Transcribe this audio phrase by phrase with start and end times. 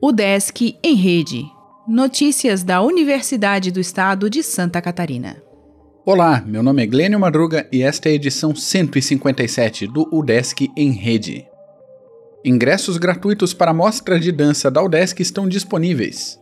[0.00, 1.44] O Desk em Rede.
[1.86, 5.42] Notícias da Universidade do Estado de Santa Catarina.
[6.04, 10.90] Olá, meu nome é Glênio Madruga e esta é a edição 157 do UDESC em
[10.90, 11.46] Rede.
[12.44, 16.41] Ingressos gratuitos para a mostra de dança da UDESC estão disponíveis.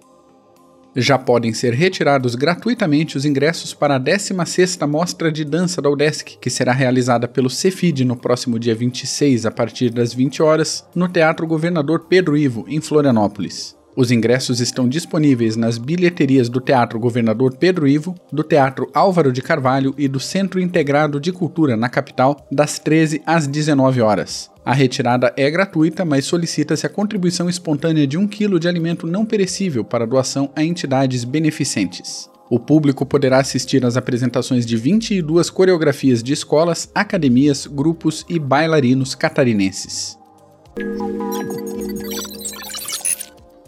[0.94, 6.36] Já podem ser retirados gratuitamente os ingressos para a 16ª Mostra de Dança da UDESC,
[6.40, 11.08] que será realizada pelo Cefid no próximo dia 26, a partir das 20 horas, no
[11.08, 13.78] Teatro Governador Pedro Ivo, em Florianópolis.
[13.96, 19.42] Os ingressos estão disponíveis nas bilheterias do Teatro Governador Pedro Ivo, do Teatro Álvaro de
[19.42, 24.50] Carvalho e do Centro Integrado de Cultura na capital, das 13 às 19 horas.
[24.70, 29.26] A retirada é gratuita, mas solicita-se a contribuição espontânea de um quilo de alimento não
[29.26, 32.30] perecível para doação a entidades beneficentes.
[32.48, 39.12] O público poderá assistir às apresentações de 22 coreografias de escolas, academias, grupos e bailarinos
[39.16, 40.16] catarinenses.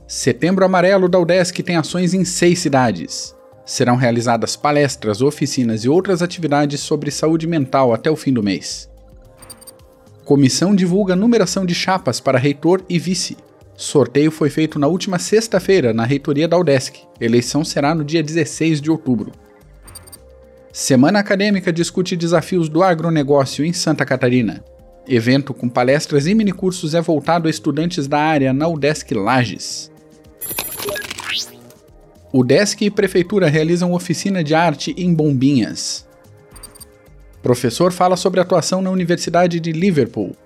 [0.06, 3.34] Setembro Amarelo da UDESC tem ações em seis cidades.
[3.66, 8.91] Serão realizadas palestras, oficinas e outras atividades sobre saúde mental até o fim do mês.
[10.24, 13.36] Comissão divulga numeração de chapas para reitor e vice.
[13.74, 17.00] Sorteio foi feito na última sexta-feira na reitoria da UDESC.
[17.20, 19.32] Eleição será no dia 16 de outubro.
[20.72, 24.64] Semana Acadêmica discute desafios do agronegócio em Santa Catarina.
[25.08, 29.90] Evento com palestras e minicursos é voltado a estudantes da área na UDESC Lages.
[32.32, 36.06] O Desk e Prefeitura realizam oficina de arte em Bombinhas.
[37.42, 40.36] Professor fala sobre atuação na Universidade de Liverpool.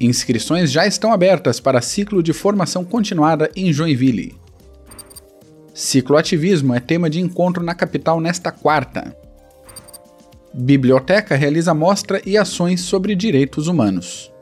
[0.00, 4.34] Inscrições já estão abertas para ciclo de formação continuada em Joinville.
[5.74, 9.14] Cicloativismo é tema de encontro na capital nesta quarta.
[10.54, 14.32] Biblioteca realiza mostra e ações sobre direitos humanos.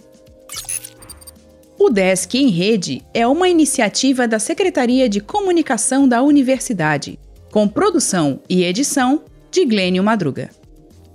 [1.79, 7.19] O Desk em Rede é uma iniciativa da Secretaria de Comunicação da Universidade,
[7.51, 10.51] com produção e edição de Glênio Madruga.